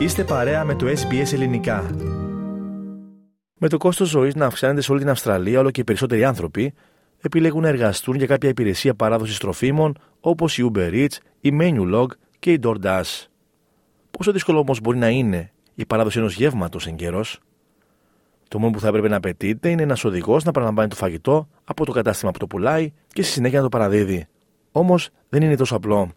Είστε 0.00 0.24
παρέα 0.24 0.64
με 0.64 0.74
το 0.74 0.86
SBS 0.86 1.32
Ελληνικά. 1.32 1.90
Με 3.58 3.68
το 3.68 3.76
κόστος 3.76 4.08
ζωής 4.08 4.34
να 4.34 4.46
αυξάνεται 4.46 4.80
σε 4.80 4.92
όλη 4.92 5.00
την 5.00 5.10
Αυστραλία, 5.10 5.60
όλο 5.60 5.70
και 5.70 5.80
οι 5.80 5.84
περισσότεροι 5.84 6.24
άνθρωποι 6.24 6.74
επιλέγουν 7.20 7.62
να 7.62 7.68
εργαστούν 7.68 8.16
για 8.16 8.26
κάποια 8.26 8.48
υπηρεσία 8.48 8.94
παράδοσης 8.94 9.38
τροφίμων 9.38 9.98
όπως 10.20 10.58
η 10.58 10.70
Uber 10.72 10.92
Eats, 10.92 11.16
η 11.40 11.58
Menulog 11.60 12.06
και 12.38 12.52
η 12.52 12.60
DoorDash. 12.62 13.26
Πόσο 14.10 14.32
δύσκολο 14.32 14.58
όμως 14.58 14.80
μπορεί 14.80 14.98
να 14.98 15.08
είναι 15.08 15.52
η 15.74 15.86
παράδοση 15.86 16.18
ενός 16.18 16.34
γεύματος 16.34 16.86
εν 16.86 16.96
καιρός; 16.96 17.40
Το 18.48 18.58
μόνο 18.58 18.72
που 18.72 18.80
θα 18.80 18.88
έπρεπε 18.88 19.08
να 19.08 19.16
απαιτείται 19.16 19.68
είναι 19.68 19.82
ένας 19.82 20.04
οδηγός 20.04 20.44
να 20.44 20.50
παραλαμβάνει 20.50 20.88
το 20.88 20.96
φαγητό 20.96 21.48
από 21.64 21.84
το 21.84 21.92
κατάστημα 21.92 22.30
που 22.30 22.38
το 22.38 22.46
πουλάει 22.46 22.92
και 23.08 23.22
στη 23.22 23.32
συνέχεια 23.32 23.58
να 23.58 23.64
το 23.64 23.68
παραδίδει. 23.68 24.26
Όμως 24.72 25.10
δεν 25.28 25.42
είναι 25.42 25.56
τόσο 25.56 25.76
απλό. 25.76 26.10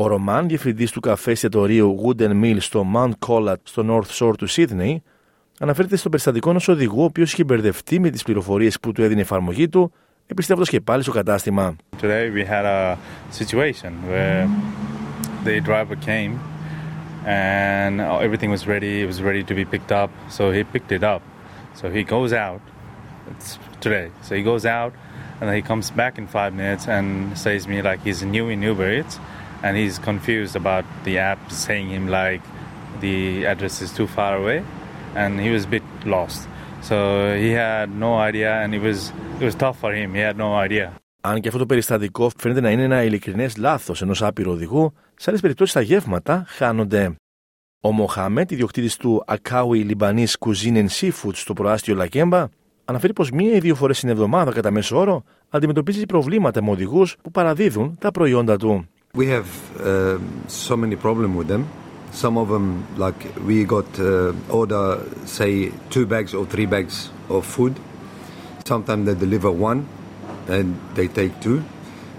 Ο 0.00 0.06
Ρωμάν, 0.06 0.48
διευθυντή 0.48 0.90
του 0.90 1.00
καφέ 1.00 1.30
εστιατορίου 1.30 2.00
Wooden 2.04 2.44
Mill 2.44 2.56
στο 2.58 2.86
Mount 2.94 3.12
Collat 3.26 3.56
στο 3.62 3.84
North 3.88 4.10
Shore 4.18 4.36
του 4.38 4.48
Sydney, 4.50 4.96
αναφέρεται 5.58 5.96
στο 5.96 6.08
περιστατικό 6.08 6.50
ενό 6.50 6.60
οδηγού 6.68 7.00
ο 7.00 7.04
οποίο 7.04 7.22
είχε 7.22 7.44
μπερδευτεί 7.44 8.00
με 8.00 8.10
τι 8.10 8.22
πληροφορίε 8.24 8.70
που 8.82 8.92
του 8.92 9.02
έδινε 9.02 9.18
η 9.18 9.22
εφαρμογή 9.22 9.68
του, 9.68 9.92
επιστρέφοντα 10.26 10.66
και 10.70 10.80
πάλι 10.80 11.02
στο 11.02 11.12
κατάστημα. 11.12 11.76
Today 12.00 12.30
we 12.34 12.44
had 12.44 12.64
a 12.64 12.96
situation 13.42 13.92
where 14.08 14.48
the 15.44 15.60
driver 15.60 15.96
came 16.06 16.32
and 17.26 18.00
everything 18.00 18.50
was 18.50 18.66
ready, 18.66 19.00
it 19.02 19.06
was 19.06 19.20
ready 19.22 19.42
to 19.44 19.54
be 19.54 19.64
picked 19.64 19.92
up, 20.02 20.10
so 20.36 20.52
he 20.52 20.62
picked 20.74 20.92
it 20.98 21.02
up. 21.14 21.22
So 21.80 21.84
he 21.96 22.02
goes 22.16 22.32
out. 22.46 22.62
It's 23.30 23.50
today. 23.84 24.08
So 24.26 24.30
he 24.38 24.42
goes 24.52 24.64
out 24.78 24.92
and 25.38 25.44
then 25.48 25.56
he 25.60 25.64
comes 25.70 25.86
back 25.90 26.14
in 26.20 26.24
five 26.38 26.52
minutes 26.60 26.84
and 26.96 27.06
says 27.44 27.60
me 27.72 27.78
like 27.88 28.00
he's 28.06 28.20
new 28.36 28.46
in 28.54 28.58
Uber 28.70 28.90
Eats 28.98 29.16
and 29.64 29.72
he's 29.80 29.98
confused 30.10 30.54
about 30.62 30.84
the 31.06 31.14
app 31.30 31.40
saying 31.64 31.88
him 31.96 32.04
like 32.20 32.42
the 33.04 33.46
address 33.52 33.74
is 33.84 33.90
too 33.98 34.08
far 34.16 34.32
away 34.40 34.58
and 35.14 35.40
he 35.44 35.50
was 35.56 35.64
a 35.64 35.70
bit 35.76 35.86
lost. 36.04 36.40
So 36.88 36.96
he 37.44 37.50
had 37.64 37.88
no 38.06 38.12
idea 38.28 38.50
and 38.62 38.70
it 38.76 38.82
was 38.88 38.98
it 39.40 39.44
was 39.48 39.56
tough 39.64 39.78
for 39.82 39.92
him. 39.98 40.08
He 40.14 40.22
had 40.28 40.36
no 40.36 40.50
idea. 40.66 40.92
Αν 41.20 41.40
και 41.40 41.48
αυτό 41.48 41.60
το 41.60 41.66
περιστατικό 41.66 42.30
φαίνεται 42.38 42.60
να 42.60 42.70
είναι 42.70 42.82
ένα 42.82 43.02
ειλικρινές 43.02 43.56
λάθος 43.56 44.02
ενός 44.02 44.22
άπειρου 44.22 44.50
οδηγού, 44.50 44.92
σε 45.14 45.30
άλλες 45.30 45.40
περιπτώσεις 45.40 45.74
τα 45.74 45.80
γεύματα 45.80 46.44
χάνονται. 46.46 47.14
Ο 47.80 47.92
Μοχάμετ, 47.92 48.50
ιδιοκτήτης 48.50 48.96
του 48.96 49.22
Ακάουι 49.26 49.80
Λιμπανής 49.80 50.36
Cuisine 50.38 50.76
and 50.76 50.88
Seafood 51.00 51.32
στο 51.32 51.52
προάστιο 51.52 51.94
Λακέμπα, 51.94 52.46
αναφέρει 52.84 53.12
πως 53.12 53.30
μία 53.30 53.54
ή 53.54 53.58
δύο 53.58 53.74
φορές 53.74 54.00
την 54.00 54.08
εβδομάδα 54.08 54.52
κατά 54.52 54.70
μέσο 54.70 54.98
όρο 54.98 55.24
αντιμετωπίζει 55.48 56.06
προβλήματα 56.06 56.62
με 56.62 56.70
οδηγούς 56.70 57.16
που 57.22 57.30
παραδίδουν 57.30 57.96
τα 58.00 58.10
προϊόντα 58.10 58.56
του. 58.56 58.88
We 59.18 59.26
have 59.34 59.80
uh, 59.80 60.20
so 60.46 60.76
many 60.76 60.94
problems 60.94 61.36
with 61.36 61.48
them. 61.48 61.68
Some 62.12 62.38
of 62.38 62.50
them, 62.50 62.86
like 62.96 63.34
we 63.44 63.64
got 63.64 63.98
uh, 63.98 64.32
order, 64.48 65.02
say 65.26 65.72
two 65.90 66.06
bags 66.06 66.34
or 66.34 66.46
three 66.46 66.66
bags 66.66 67.10
of 67.28 67.44
food. 67.44 67.80
Sometimes 68.64 69.06
they 69.06 69.16
deliver 69.16 69.50
one, 69.50 69.88
and 70.46 70.78
they 70.94 71.08
take 71.08 71.40
two. 71.40 71.64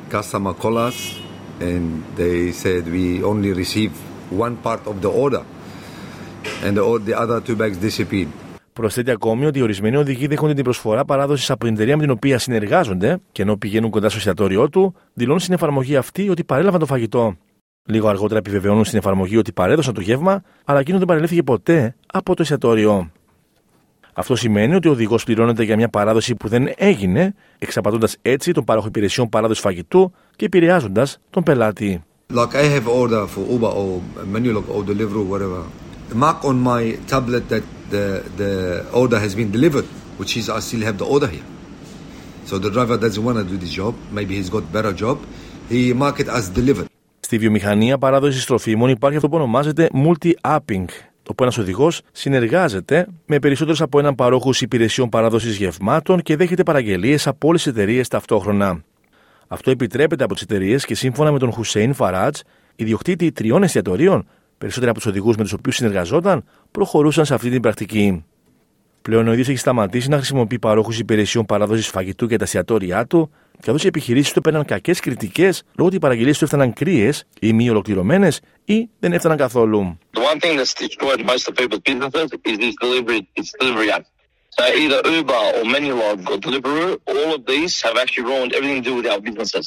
Customer 0.10 0.54
call 0.54 0.78
us, 0.78 1.18
and 1.62 2.04
they 2.18 2.52
said 2.52 2.86
we 2.92 3.24
only 3.24 3.54
receive 3.54 3.94
one 4.30 4.58
part 4.58 4.86
of 4.86 5.02
the 5.02 5.10
order, 5.10 5.46
and 6.64 6.76
the, 6.76 7.00
the 7.00 7.18
other 7.18 7.40
two 7.40 7.56
bags 7.56 7.78
disappeared. 7.78 8.28
Προσθέτει 8.80 9.12
ακόμη 9.12 9.46
ότι 9.46 9.60
οι 9.60 9.62
ορισμένοι 9.62 9.96
οδηγοί 9.96 10.28
δέχονται 10.28 10.54
την 10.54 10.64
προσφορά 10.64 11.06
παράδοσης 11.06 11.50
από 11.50 11.66
την 11.66 11.74
εταιρεία 11.74 11.96
με 11.96 12.02
την 12.02 12.12
οποία 12.12 12.40
συνεργάζονται 12.40 13.18
και 13.32 13.42
ενώ 13.42 13.58
πηγαίνουν 13.58 13.90
κοντά 13.90 14.10
στο 14.10 14.18
εστιατόριό 14.18 14.70
του, 14.70 14.96
δηλώνουν 15.14 15.40
στην 15.40 15.54
εφαρμογή 15.54 15.96
αυτή 15.96 16.30
ότι 16.30 16.44
παρέλαβαν 16.44 16.80
το 16.80 16.86
φαγητό. 16.86 17.36
Λίγο 17.86 18.08
αργότερα 18.08 18.40
επιβεβαιώνουν 18.40 18.86
στην 18.86 18.98
εφαρμογή 18.98 19.38
ότι 19.38 19.52
παρέδωσαν 19.52 19.94
το 19.94 20.02
γεύμα, 20.02 20.42
αλλά 20.66 20.80
εκείνο 20.80 20.98
δεν 20.98 21.08
παρελήφθηκε 21.08 21.44
ποτέ 21.44 21.96
από 22.14 22.36
το 22.36 22.42
εστιατόριο. 22.42 23.12
Αυτό 24.14 24.36
σημαίνει 24.36 24.76
ότι 24.76 24.88
ο 24.88 24.92
οδηγός 24.92 25.24
πληρώνεται 25.24 25.64
για 25.64 25.76
μια 25.76 25.90
παράδοση 25.90 26.36
που 26.36 26.48
δεν 26.48 26.74
έγινε, 26.78 27.34
εξαπατώντας 27.58 28.18
έτσι 28.22 28.52
τον 28.52 28.64
πάροχο 28.64 28.88
υπηρεσιών 28.88 29.30
παράδοσης 29.30 29.64
φαγητού 29.64 30.12
και 30.36 30.46
επηρεάζοντας 30.46 31.20
τον 31.30 31.44
πελάτη. 31.44 32.04
Like 32.34 32.54
I 32.54 32.66
have 32.76 32.88
order 32.88 33.24
for 33.34 33.44
Uber 33.56 33.72
or 33.82 34.02
Menulog 34.34 34.66
or 34.76 34.84
Deliveroo, 34.84 35.26
whatever. 35.34 35.62
Mark 36.14 36.38
on 36.44 36.58
my 36.72 36.82
tablet 37.12 37.44
that 37.50 37.64
the 37.94 38.06
the 38.42 38.52
order 39.02 39.20
has 39.26 39.34
been 39.40 39.52
delivered, 39.58 39.88
which 40.20 40.34
is 40.40 40.46
I 40.50 40.60
still 40.68 40.84
have 40.90 40.98
the 41.04 41.08
order 41.16 41.30
here. 41.36 41.48
So 42.50 42.54
the 42.66 42.72
driver 42.76 42.98
doesn't 43.06 43.24
want 43.28 43.38
to 43.42 43.46
do 43.54 43.58
this 43.64 43.74
job. 43.80 43.94
Maybe 44.18 44.34
he's 44.38 44.52
got 44.56 44.64
better 44.78 44.94
job. 45.04 45.18
He 45.74 45.82
mark 46.04 46.16
it 46.24 46.30
as 46.38 46.46
delivered. 46.60 46.88
Στη 47.20 47.38
βιομηχανία 47.38 47.98
παράδοσης 47.98 48.46
τροφίμων 48.46 48.90
υπάρχει 48.90 49.16
αυτό 49.16 49.30
που 49.30 49.36
ονομάζεται 49.36 49.90
multi-upping, 49.94 50.86
όπου 51.30 51.44
ένας 51.44 51.58
οδηγός 51.58 52.02
συνεργάζεται 52.12 53.08
με 53.26 53.40
περισσότερους 53.40 53.82
από 53.82 54.00
έναν 54.00 54.16
παρόχους 54.16 54.62
υπηρεσιών 54.62 55.10
παράδοσης 55.10 55.56
γευμάτων 55.58 56.22
και 56.22 56.36
δέχεται 56.36 56.64
παραγγελίες 56.64 57.28
από 57.28 57.48
όλες 57.48 57.64
τις 57.64 57.72
εταιρείες 57.72 58.08
ταυτόχρονα. 58.08 58.84
Αυτό 59.48 59.72
επιτρέπεται 59.72 60.24
από 60.24 60.34
τις 60.34 60.44
εταιρείες 60.44 60.86
και 60.86 60.96
σύμφωνα 60.96 61.32
με 61.32 61.40
τον 61.40 61.52
Χουσέιν 61.52 61.94
Φαράτζ, 61.94 62.40
ιδιοκτήτη 62.76 63.32
τριών 63.32 63.64
εστιατορίων, 63.64 64.28
περισσότεροι 64.58 64.92
από 64.92 65.00
τους 65.00 65.10
οδηγούς 65.10 65.36
με 65.36 65.44
τους 65.44 65.54
οποίους 65.54 65.76
συνεργαζόταν, 65.76 66.44
προχωρούσαν 66.72 67.26
σε 67.26 67.34
αυτή 67.34 67.50
την 67.50 67.62
πρακτική. 67.62 68.24
Πλέον 69.02 69.28
ο 69.28 69.32
ίδιο 69.32 69.46
έχει 69.48 69.56
σταματήσει 69.56 70.10
να 70.10 70.16
χρησιμοποιεί 70.16 70.60
παρόχους 70.60 71.00
υπηρεσιών 71.00 71.46
παράδοσης 71.46 71.88
φαγητού 71.88 72.26
για 72.26 72.38
τα 72.38 72.44
εστιατόρια 72.44 73.06
του, 73.06 73.32
καθώς 73.62 73.84
οι 73.84 73.88
επιχειρήσεις 73.88 74.32
του 74.32 74.40
έπαιρναν 74.40 74.66
κακές 74.66 75.00
κριτικές 75.00 75.64
λόγω 75.76 75.88
ότι 75.88 75.96
οι 75.96 76.00
παραγγελίες 76.00 76.38
του 76.38 76.44
έφταναν 76.44 76.74
κρύες 76.74 77.24
ή 77.40 77.54
μη 77.54 77.70
ολοκληρωμένες 77.70 78.40
ή 78.66 78.90
δεν 79.00 79.14
έφταναν 79.14 79.38
καθόλου. 79.38 79.98
The 80.14 80.20
one 80.20 80.40
thing 80.40 80.58
that's 80.58 80.74
destroyed 80.74 81.26
most 81.26 81.48
of 81.48 81.56
people's 81.56 81.84
businesses 81.90 82.28
is 82.50 82.58
this 82.64 82.76
delivery, 82.84 83.20
this 83.36 83.52
delivery 83.60 83.92
app. 83.92 84.06
So 84.56 84.64
either 84.84 85.00
Uber 85.18 85.44
or 85.58 85.64
Menulog 85.74 86.18
or 86.30 86.38
Deliveroo, 86.46 86.98
all 87.12 87.30
of 87.36 87.42
these 87.52 87.74
have 87.86 87.96
actually 88.02 88.26
ruined 88.32 88.52
everything 88.58 88.80
to 88.84 88.90
do 88.90 88.96
with 89.00 89.08
our 89.12 89.22
businesses. 89.28 89.66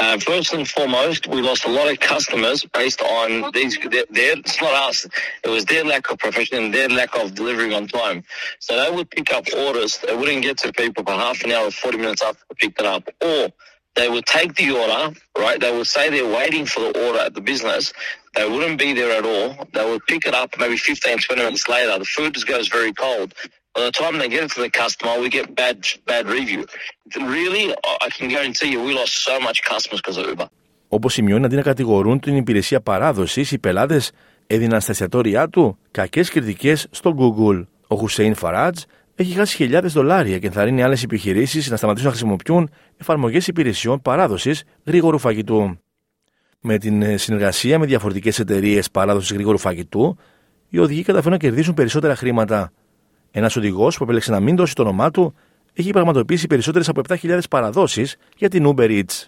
Uh, 0.00 0.18
first 0.18 0.54
and 0.54 0.66
foremost, 0.66 1.26
we 1.26 1.42
lost 1.42 1.66
a 1.66 1.68
lot 1.68 1.86
of 1.86 2.00
customers 2.00 2.64
based 2.72 3.02
on 3.02 3.50
these. 3.52 3.78
Their, 3.78 4.06
their, 4.08 4.38
it's 4.38 4.58
not 4.58 4.72
us. 4.88 5.06
It 5.44 5.50
was 5.50 5.66
their 5.66 5.84
lack 5.84 6.10
of 6.10 6.18
profession 6.18 6.70
their 6.70 6.88
lack 6.88 7.14
of 7.16 7.34
delivering 7.34 7.74
on 7.74 7.86
time. 7.86 8.24
So 8.60 8.82
they 8.82 8.90
would 8.96 9.10
pick 9.10 9.30
up 9.30 9.44
orders. 9.54 9.98
They 9.98 10.16
wouldn't 10.16 10.40
get 10.42 10.56
to 10.58 10.72
people 10.72 11.04
for 11.04 11.12
half 11.12 11.44
an 11.44 11.52
hour 11.52 11.66
or 11.66 11.70
40 11.70 11.98
minutes 11.98 12.22
after 12.22 12.42
they 12.48 12.54
picked 12.54 12.80
it 12.80 12.86
up. 12.86 13.10
Or 13.20 13.50
they 13.95 14.09
would 14.09 14.25
take 14.25 14.51
the 14.55 14.71
order, 14.81 15.03
right? 15.37 15.59
They 15.59 15.73
would 15.75 15.87
say 15.87 16.03
they're 16.09 16.35
waiting 16.41 16.65
for 16.65 16.81
the 16.87 16.93
order 17.05 17.19
at 17.27 17.33
the 17.33 17.41
business. 17.41 17.93
They 18.35 18.47
wouldn't 18.49 18.77
be 18.77 18.91
there 18.99 19.11
at 19.19 19.25
all. 19.33 19.49
They 19.73 19.85
would 19.89 20.03
pick 20.11 20.25
it 20.29 20.35
up 20.41 20.49
maybe 20.59 20.77
15, 20.77 21.19
20 21.19 21.41
minutes 21.41 21.67
later. 21.69 21.97
The 21.97 22.05
food 22.15 22.33
just 22.33 22.47
goes 22.47 22.67
very 22.67 22.93
cold. 22.93 23.33
By 23.75 23.81
the 23.89 23.91
time 23.91 24.13
they 24.19 24.29
get 24.29 24.43
it 24.43 24.51
to 24.51 24.61
the 24.61 24.69
customer, 24.69 25.13
we 25.23 25.29
get 25.37 25.45
bad 25.61 25.77
bad 26.11 26.23
review. 26.37 26.61
Really, 27.37 27.65
I 28.07 28.09
can 28.17 28.27
guarantee 28.35 28.69
you, 28.73 28.79
we 28.87 28.93
lost 29.01 29.13
so 29.29 29.35
much 29.47 29.57
customers 29.71 30.01
because 30.01 30.17
of 30.17 30.25
Uber. 30.27 30.47
Όπω 30.87 31.09
σημειώνει, 31.09 31.45
αντί 31.45 31.55
να 31.55 31.61
κατηγορούν 31.61 32.19
την 32.19 32.35
υπηρεσία 32.35 32.81
παράδοση, 32.81 33.45
οι 33.51 33.57
πελάτε 33.57 34.01
έδιναν 34.47 34.81
στα 34.81 34.91
εστιατόρια 34.91 35.49
του 35.49 35.77
κακέ 35.91 36.23
κριτικέ 36.23 36.75
στο 36.75 37.15
Google. 37.19 37.65
Ο 37.87 37.95
Χουσέιν 37.95 38.35
Φαράτζ 38.35 38.81
έχει 39.14 39.32
χάσει 39.32 39.56
χιλιάδες 39.56 39.92
δολάρια 39.92 40.38
και 40.38 40.46
ενθαρρύνει 40.46 40.82
άλλες 40.82 41.02
επιχειρήσεις 41.02 41.70
να 41.70 41.76
σταματήσουν 41.76 42.08
να 42.08 42.14
χρησιμοποιούν 42.14 42.70
εφαρμογές 42.96 43.46
υπηρεσιών 43.46 44.02
παράδοσης 44.02 44.64
γρήγορου 44.86 45.18
φαγητού. 45.18 45.78
Με 46.60 46.78
την 46.78 47.18
συνεργασία 47.18 47.78
με 47.78 47.86
διαφορετικές 47.86 48.38
εταιρείες 48.38 48.90
παράδοσης 48.90 49.32
γρήγορου 49.32 49.58
φαγητού, 49.58 50.16
οι 50.68 50.78
οδηγοί 50.78 51.02
καταφέρουν 51.02 51.32
να 51.32 51.38
κερδίσουν 51.38 51.74
περισσότερα 51.74 52.16
χρήματα. 52.16 52.72
Ένας 53.30 53.56
οδηγός 53.56 53.96
που 53.96 54.02
επέλεξε 54.04 54.30
να 54.30 54.40
μην 54.40 54.56
δώσει 54.56 54.74
το 54.74 54.82
όνομά 54.82 55.10
του 55.10 55.34
έχει 55.72 55.90
πραγματοποιήσει 55.90 56.46
περισσότερες 56.46 56.88
από 56.88 57.00
7.000 57.08 57.38
παραδόσεις 57.50 58.16
για 58.36 58.48
την 58.48 58.74
Uber 58.74 58.88
Eats. 58.88 59.26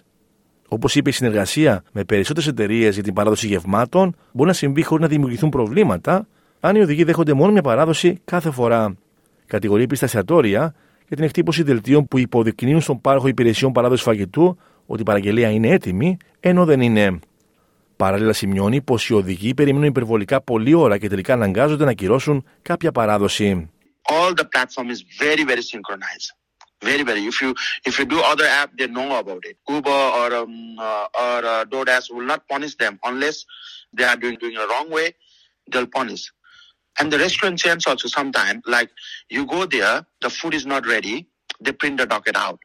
Όπως 0.67 0.95
είπε, 0.95 1.09
η 1.09 1.13
συνεργασία 1.13 1.83
με 1.91 2.03
περισσότερες 2.03 2.49
εταιρείες 2.49 2.93
για 2.93 3.03
την 3.03 3.13
παράδοση 3.13 3.47
γευμάτων 3.47 4.15
μπορεί 4.31 4.47
να 4.47 4.55
συμβεί 4.55 4.83
χωρίς 4.83 5.03
να 5.03 5.09
δημιουργηθούν 5.09 5.49
προβλήματα 5.49 6.27
αν 6.59 6.75
οι 6.75 6.79
οδηγοί 6.79 7.03
δέχονται 7.03 7.33
μόνο 7.33 7.51
μια 7.51 7.61
παράδοση 7.61 8.19
κάθε 8.25 8.51
φορά. 8.51 8.95
Κατηγορεί 9.53 9.83
επίσης 9.83 9.99
τα 9.99 10.05
εστιατόρια 10.05 10.75
για 11.07 11.15
την 11.15 11.25
εκτύπωση 11.25 11.63
δελτίων 11.63 12.07
που 12.07 12.17
υποδεικνύουν 12.17 12.81
στον 12.81 13.01
πάροχο 13.01 13.27
υπηρεσιών 13.27 13.71
παράδοσης 13.71 14.03
φαγητού 14.03 14.59
ότι 14.85 15.01
η 15.01 15.03
παραγγελία 15.03 15.49
είναι 15.49 15.67
έτοιμη, 15.67 16.17
ενώ 16.39 16.65
δεν 16.65 16.81
είναι. 16.81 17.19
Παράλληλα, 17.95 18.33
σημειώνει 18.33 18.81
πως 18.81 19.09
οι 19.09 19.13
οδηγοί 19.13 19.53
περιμένουν 19.53 19.87
υπερβολικά 19.87 20.41
πολλή 20.41 20.73
ώρα 20.73 20.97
και 20.97 21.09
τελικά 21.09 21.33
αναγκάζονται 21.33 21.83
να 21.83 21.91
ακυρώσουν 21.91 22.45
κάποια 22.61 22.91
παράδοση. 22.91 23.69
all 24.15 24.31
the 24.41 24.47
platform 24.53 24.87
is 24.95 25.01
very 25.23 25.43
very 25.51 25.63
synchronized. 25.71 26.27
Very 26.89 27.03
very. 27.09 27.21
If 27.31 27.37
you 27.43 27.49
if 27.89 27.93
you 27.99 28.05
do 28.13 28.19
other 28.31 28.47
app 28.61 28.69
they 28.77 28.87
know 28.97 29.09
about 29.23 29.43
it. 29.49 29.55
Uber 29.73 30.01
or 30.19 30.29
um, 30.41 30.55
uh, 30.87 31.23
or 31.25 31.39
uh, 31.53 31.63
DoorDash 31.71 32.05
will 32.15 32.27
not 32.33 32.41
punish 32.53 32.73
them 32.83 32.93
unless 33.09 33.37
they 33.95 34.05
are 34.11 34.19
doing 34.23 34.37
doing 34.41 34.55
it 34.57 34.61
the 34.63 34.69
wrong 34.71 34.89
way. 34.97 35.07
They'll 35.71 35.93
punish 35.99 36.23
and 36.99 37.11
the 37.11 37.19
restaurant 37.19 37.57
chains 37.59 37.87
also 37.87 38.07
sometimes 38.07 38.61
like 38.67 38.89
you 39.29 39.45
go 39.45 39.65
there 39.65 40.05
the 40.21 40.29
food 40.29 40.53
is 40.53 40.65
not 40.65 40.85
ready 40.87 41.27
they 41.61 41.71
print 41.71 41.97
the 41.97 42.05
docket 42.05 42.35
out 42.35 42.59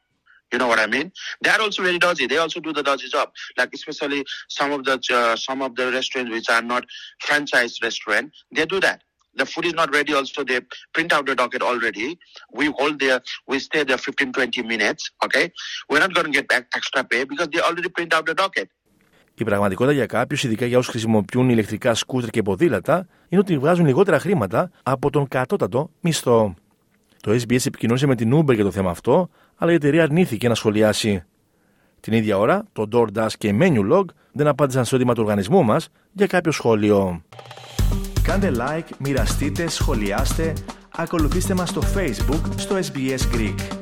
You 0.51 0.59
know 0.59 0.67
what 0.67 0.79
I 0.79 0.87
mean? 0.87 1.11
They 1.43 1.49
are 1.49 1.61
also 1.61 1.83
very 1.83 1.99
dodgy. 1.99 2.27
They 2.27 2.37
also 2.37 2.59
do 2.59 2.73
the 2.73 2.83
dodgy 2.83 3.09
job. 3.09 3.31
Like 3.57 3.73
especially 3.73 4.25
some 4.49 4.71
of 4.71 4.83
the 4.85 4.95
uh, 5.13 5.35
some 5.35 5.61
of 5.61 5.75
the 5.75 5.91
restaurants 5.91 6.31
which 6.31 6.49
are 6.49 6.61
not 6.61 6.85
franchise 7.21 7.79
restaurant, 7.83 8.31
they 8.51 8.65
do 8.65 8.79
that. 8.81 9.03
The 9.35 9.45
food 9.45 9.65
is 9.65 9.73
not 9.73 9.93
ready. 9.93 10.13
Also, 10.13 10.43
they 10.43 10.61
print 10.93 11.13
out 11.13 11.27
the 11.27 11.35
docket 11.35 11.61
already. 11.61 12.17
We 12.51 12.67
hold 12.79 12.99
there. 12.99 13.21
We 13.47 13.59
stay 13.59 13.83
there 13.83 13.97
15, 13.97 14.33
20 14.33 14.63
minutes. 14.63 15.11
Okay, 15.23 15.51
we're 15.89 15.99
not 15.99 16.13
going 16.13 16.25
to 16.25 16.31
get 16.31 16.47
back 16.47 16.67
extra 16.75 17.03
pay 17.03 17.23
because 17.25 17.49
they 17.49 17.61
already 17.61 17.89
print 17.89 18.13
out 18.13 18.25
the 18.25 18.33
docket. 18.33 18.69
Η 19.39 19.43
πραγματικότητα 19.43 19.95
για 19.95 20.05
κάποιους, 20.05 20.43
ειδικά 20.43 20.65
για 20.65 20.77
όσους 20.77 20.91
χρησιμοποιούν 20.91 21.49
ηλεκτρικά 21.49 21.93
σκούτρ 21.93 22.27
και 22.27 22.41
ποδήλατα, 22.41 23.07
είναι 23.29 23.41
ότι 23.41 23.57
βγάζουν 23.57 23.85
λιγότερα 23.85 24.19
χρήματα 24.19 24.71
από 24.83 25.09
τον 25.09 25.27
κατώτατο 25.27 25.89
μισθό. 26.01 26.53
Το 27.21 27.31
SBS 27.31 27.65
επικοινώνησε 27.65 28.07
με 28.07 28.15
την 28.15 28.37
Uber 28.37 28.53
για 28.55 28.63
το 28.63 28.71
θέμα 28.71 28.89
αυτό, 28.89 29.29
αλλά 29.55 29.71
η 29.71 29.73
εταιρεία 29.73 30.03
αρνήθηκε 30.03 30.47
να 30.47 30.55
σχολιάσει. 30.55 31.23
Την 31.99 32.13
ίδια 32.13 32.37
ώρα, 32.37 32.65
το 32.71 32.87
DoorDash 32.91 33.31
και 33.37 33.55
Menulog 33.59 34.05
δεν 34.31 34.47
απάντησαν 34.47 34.85
στο 34.85 34.95
έτοιμα 34.95 35.13
του 35.13 35.21
οργανισμού 35.23 35.63
μας 35.63 35.89
για 36.11 36.27
κάποιο 36.27 36.51
σχόλιο. 36.51 37.21
Κάντε 38.23 38.51
like, 38.55 38.89
μοιραστείτε, 38.99 39.67
σχολιάστε, 39.67 40.53
ακολουθήστε 40.95 41.53
μας 41.53 41.69
στο 41.69 41.81
Facebook 41.95 42.41
στο 42.55 42.75
SBS 42.75 43.35
Greek. 43.35 43.78